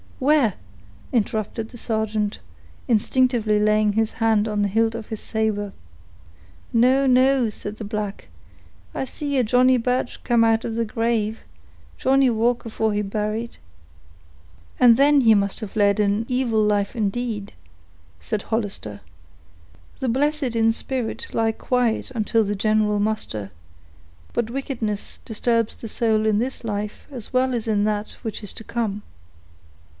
"Where?" 0.17 0.53
interrupted 1.11 1.69
the 1.69 1.77
sergeant, 1.79 2.39
instinctively 2.87 3.59
laying 3.59 3.93
his 3.93 4.13
hand 4.13 4.47
on 4.47 4.61
the 4.61 4.67
hilt 4.67 4.93
of 4.95 5.07
his 5.07 5.19
saber. 5.19 5.73
"No, 6.73 7.05
no," 7.07 7.49
said 7.49 7.77
the 7.77 7.83
black, 7.83 8.27
"I 8.95 9.05
see 9.05 9.37
a 9.37 9.43
Johnny 9.43 9.77
Birch 9.77 10.23
come 10.23 10.43
out 10.43 10.63
of 10.65 10.75
he 10.75 10.83
grave—Johnny 10.85 12.29
walk 12.31 12.65
afore 12.65 12.93
he 12.93 13.01
buried." 13.03 13.57
"Ah! 14.79 14.87
then 14.89 15.21
he 15.21 15.33
must 15.35 15.59
have 15.59 15.75
led 15.75 15.99
an 15.99 16.25
evil 16.27 16.63
life 16.63 16.95
indeed," 16.95 17.53
said 18.19 18.43
Hollister. 18.43 19.01
"The 19.99 20.09
blessed 20.09 20.55
in 20.55 20.71
spirit 20.71 21.27
lie 21.33 21.51
quiet 21.51 22.11
until 22.11 22.43
the 22.43 22.55
general 22.55 22.99
muster, 22.99 23.51
but 24.33 24.49
wickedness 24.51 25.19
disturbs 25.25 25.75
the 25.75 25.87
soul 25.89 26.25
in 26.25 26.39
this 26.39 26.63
life 26.63 27.05
as 27.11 27.31
well 27.33 27.53
as 27.53 27.67
in 27.67 27.83
that 27.85 28.13
which 28.23 28.43
is 28.43 28.53
to 28.53 28.63
come." 28.63 29.03